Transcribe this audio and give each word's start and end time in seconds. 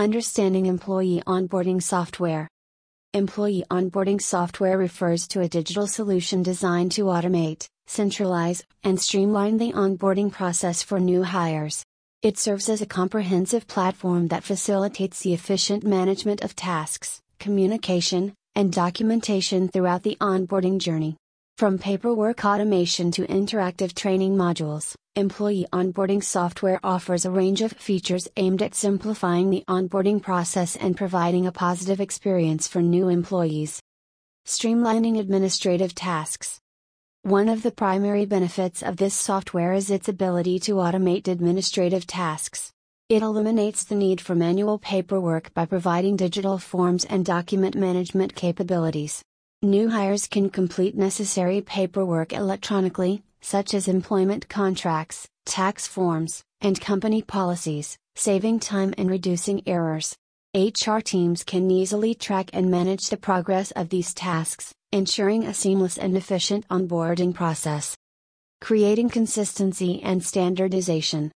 Understanding 0.00 0.64
employee 0.64 1.22
onboarding 1.26 1.82
software. 1.82 2.48
Employee 3.12 3.64
onboarding 3.70 4.18
software 4.18 4.78
refers 4.78 5.28
to 5.28 5.42
a 5.42 5.48
digital 5.48 5.86
solution 5.86 6.42
designed 6.42 6.92
to 6.92 7.02
automate, 7.02 7.66
centralize, 7.86 8.64
and 8.82 8.98
streamline 8.98 9.58
the 9.58 9.74
onboarding 9.74 10.32
process 10.32 10.82
for 10.82 10.98
new 10.98 11.22
hires. 11.22 11.84
It 12.22 12.38
serves 12.38 12.70
as 12.70 12.80
a 12.80 12.86
comprehensive 12.86 13.66
platform 13.66 14.28
that 14.28 14.42
facilitates 14.42 15.20
the 15.20 15.34
efficient 15.34 15.84
management 15.84 16.40
of 16.40 16.56
tasks, 16.56 17.20
communication, 17.38 18.32
and 18.54 18.72
documentation 18.72 19.68
throughout 19.68 20.02
the 20.02 20.16
onboarding 20.18 20.78
journey. 20.78 21.18
From 21.58 21.76
paperwork 21.76 22.42
automation 22.42 23.10
to 23.10 23.26
interactive 23.26 23.94
training 23.94 24.34
modules, 24.34 24.94
employee 25.16 25.66
onboarding 25.72 26.22
software 26.22 26.78
offers 26.84 27.24
a 27.24 27.30
range 27.30 27.62
of 27.62 27.72
features 27.72 28.28
aimed 28.36 28.62
at 28.62 28.76
simplifying 28.76 29.50
the 29.50 29.64
onboarding 29.66 30.22
process 30.22 30.76
and 30.76 30.96
providing 30.96 31.46
a 31.46 31.52
positive 31.52 32.00
experience 32.00 32.68
for 32.68 32.80
new 32.80 33.08
employees. 33.08 33.82
Streamlining 34.46 35.18
administrative 35.18 35.96
tasks. 35.96 36.60
One 37.22 37.48
of 37.48 37.64
the 37.64 37.72
primary 37.72 38.24
benefits 38.24 38.82
of 38.84 38.98
this 38.98 39.14
software 39.14 39.72
is 39.72 39.90
its 39.90 40.08
ability 40.08 40.60
to 40.60 40.74
automate 40.74 41.26
administrative 41.26 42.06
tasks. 42.06 42.72
It 43.08 43.22
eliminates 43.22 43.82
the 43.82 43.96
need 43.96 44.20
for 44.20 44.36
manual 44.36 44.78
paperwork 44.78 45.52
by 45.52 45.66
providing 45.66 46.14
digital 46.14 46.56
forms 46.58 47.04
and 47.04 47.26
document 47.26 47.74
management 47.74 48.36
capabilities. 48.36 49.24
New 49.60 49.90
hires 49.90 50.28
can 50.28 50.48
complete 50.50 50.96
necessary 50.96 51.60
paperwork 51.60 52.32
electronically, 52.32 53.24
such 53.40 53.74
as 53.74 53.88
employment 53.88 54.48
contracts, 54.48 55.28
tax 55.46 55.86
forms, 55.86 56.42
and 56.60 56.80
company 56.80 57.22
policies, 57.22 57.96
saving 58.14 58.60
time 58.60 58.94
and 58.98 59.10
reducing 59.10 59.62
errors. 59.66 60.16
HR 60.54 60.98
teams 60.98 61.44
can 61.44 61.70
easily 61.70 62.14
track 62.14 62.50
and 62.52 62.70
manage 62.70 63.08
the 63.08 63.16
progress 63.16 63.70
of 63.72 63.88
these 63.88 64.12
tasks, 64.12 64.74
ensuring 64.92 65.44
a 65.44 65.54
seamless 65.54 65.96
and 65.96 66.16
efficient 66.16 66.66
onboarding 66.68 67.32
process. 67.32 67.96
Creating 68.60 69.08
consistency 69.08 70.02
and 70.02 70.24
standardization. 70.24 71.30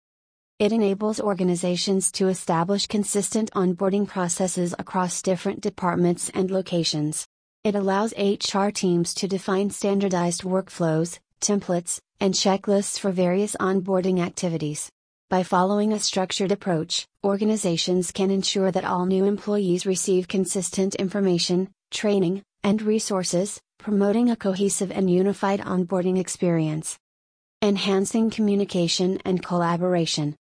It 0.60 0.72
enables 0.72 1.20
organizations 1.20 2.12
to 2.14 2.28
establish 2.28 2.88
consistent 2.88 3.52
onboarding 3.52 4.08
processes 4.08 4.74
across 4.80 5.22
different 5.22 5.62
departments 5.62 6.30
and 6.34 6.50
locations. 6.50 7.26
It 7.64 7.76
allows 7.76 8.14
HR 8.18 8.70
teams 8.70 9.14
to 9.16 9.28
define 9.28 9.70
standardized 9.70 10.44
workflows, 10.44 11.20
templates, 11.44 12.00
and 12.20 12.34
checklists 12.34 12.98
for 12.98 13.12
various 13.12 13.56
onboarding 13.58 14.20
activities. 14.20 14.90
By 15.30 15.44
following 15.44 15.94
a 15.94 16.00
structured 16.00 16.52
approach, 16.52 17.06
organizations 17.24 18.12
can 18.12 18.32
ensure 18.32 18.72
that 18.72 18.86
all 18.86 19.06
new 19.06 19.26
employees 19.26 19.86
receive 19.86 20.28
consistent 20.28 20.96
information, 20.96 21.70
training, 21.92 22.44
and 22.64 22.82
resources, 22.82 23.60
promoting 23.78 24.30
a 24.30 24.36
cohesive 24.36 24.92
and 24.92 25.10
unified 25.10 25.60
onboarding 25.60 26.18
experience. 26.20 26.98
Enhancing 27.62 28.30
communication 28.30 29.20
and 29.26 29.44
collaboration. 29.44 30.36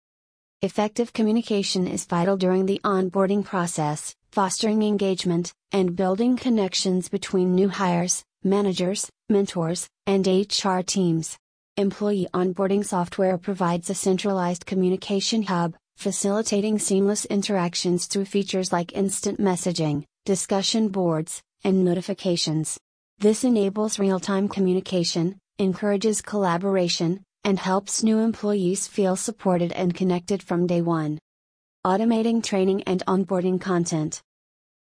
Effective 0.63 1.11
communication 1.11 1.89
is 1.89 2.05
vital 2.05 2.37
during 2.37 2.65
the 2.65 2.79
onboarding 2.85 3.43
process, 3.43 4.15
fostering 4.31 4.81
engagement, 4.81 5.51
and 5.73 5.93
building 5.93 6.37
connections 6.37 7.09
between 7.09 7.53
new 7.53 7.67
hires, 7.67 8.23
managers, 8.45 9.09
mentors, 9.27 9.89
and 10.07 10.25
HR 10.25 10.79
teams. 10.79 11.37
Employee 11.75 12.27
onboarding 12.33 12.85
software 12.85 13.37
provides 13.37 13.89
a 13.89 13.93
centralized 13.93 14.65
communication 14.65 15.43
hub, 15.43 15.75
facilitating 15.97 16.79
seamless 16.79 17.25
interactions 17.25 18.05
through 18.05 18.23
features 18.23 18.71
like 18.71 18.93
instant 18.93 19.41
messaging, 19.41 20.05
discussion 20.23 20.87
boards, 20.87 21.41
and 21.65 21.83
notifications. 21.83 22.77
This 23.17 23.43
enables 23.43 23.99
real 23.99 24.21
time 24.21 24.47
communication, 24.47 25.39
encourages 25.59 26.21
collaboration, 26.21 27.21
and 27.43 27.59
helps 27.59 28.03
new 28.03 28.19
employees 28.19 28.87
feel 28.87 29.15
supported 29.15 29.71
and 29.73 29.93
connected 29.93 30.41
from 30.41 30.67
day 30.67 30.81
one. 30.81 31.19
Automating 31.85 32.43
training 32.43 32.83
and 32.83 33.03
onboarding 33.05 33.59
content. 33.59 34.21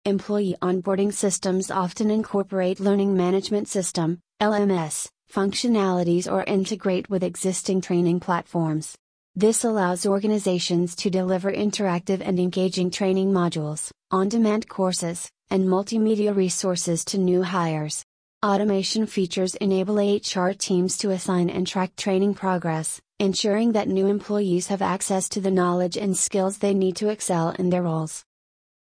Employee 0.06 0.56
onboarding 0.62 1.14
systems 1.14 1.72
often 1.72 2.10
incorporate 2.10 2.80
Learning 2.80 3.16
Management 3.16 3.68
System, 3.68 4.20
LMS, 4.42 5.10
functionalities 5.32 6.32
or 6.32 6.44
integrate 6.44 7.10
with 7.10 7.24
existing 7.24 7.82
training 7.82 8.20
platforms. 8.20 8.96
This 9.36 9.64
allows 9.64 10.06
organizations 10.06 10.96
to 10.98 11.10
deliver 11.10 11.52
interactive 11.52 12.20
and 12.20 12.40
engaging 12.40 12.92
training 12.92 13.32
modules, 13.32 13.90
on 14.12 14.28
demand 14.28 14.68
courses, 14.68 15.30
and 15.50 15.66
multimedia 15.66 16.36
resources 16.36 17.06
to 17.06 17.18
new 17.18 17.42
hires. 17.44 18.04
Automation 18.44 19.06
features 19.06 19.54
enable 19.58 19.98
HR 19.98 20.50
teams 20.54 20.98
to 20.98 21.12
assign 21.12 21.48
and 21.48 21.68
track 21.68 21.96
training 21.96 22.34
progress, 22.34 23.00
ensuring 23.20 23.74
that 23.74 23.88
new 23.88 24.08
employees 24.08 24.66
have 24.66 24.82
access 24.82 25.30
to 25.30 25.40
the 25.40 25.52
knowledge 25.52 25.96
and 25.96 26.18
skills 26.18 26.58
they 26.58 26.74
need 26.74 26.96
to 26.96 27.10
excel 27.10 27.50
in 27.60 27.70
their 27.70 27.84
roles. 27.84 28.26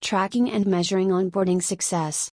Tracking 0.02 0.50
and 0.50 0.66
measuring 0.66 1.10
onboarding 1.10 1.62
success. 1.62 2.32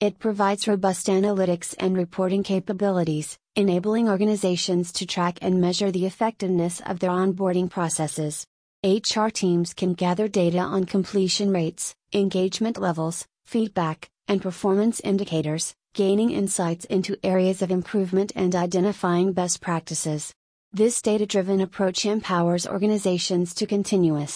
It 0.00 0.18
provides 0.18 0.68
robust 0.68 1.06
analytics 1.06 1.74
and 1.78 1.96
reporting 1.96 2.42
capabilities, 2.42 3.38
enabling 3.56 4.10
organizations 4.10 4.92
to 4.92 5.06
track 5.06 5.38
and 5.40 5.62
measure 5.62 5.90
the 5.90 6.04
effectiveness 6.04 6.82
of 6.84 6.98
their 6.98 7.08
onboarding 7.08 7.70
processes. 7.70 8.46
HR 8.84 9.28
teams 9.28 9.72
can 9.72 9.94
gather 9.94 10.28
data 10.28 10.58
on 10.58 10.84
completion 10.84 11.52
rates, 11.52 11.94
engagement 12.12 12.76
levels, 12.76 13.26
feedback, 13.46 14.10
and 14.28 14.42
performance 14.42 15.00
indicators, 15.00 15.74
gaining 15.92 16.30
insights 16.30 16.84
into 16.84 17.16
areas 17.24 17.62
of 17.62 17.70
improvement 17.70 18.30
and 18.36 18.54
identifying 18.54 19.32
best 19.32 19.60
practices. 19.60 20.32
This 20.72 21.02
data 21.02 21.26
driven 21.26 21.60
approach 21.60 22.06
empowers 22.06 22.64
organizations 22.64 23.52
to 23.54 23.66
continuous, 23.66 24.32